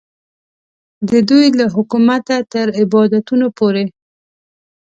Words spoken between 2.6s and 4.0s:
عبادتونو پورې.